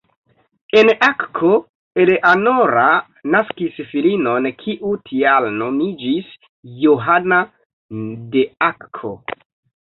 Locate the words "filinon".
3.89-4.47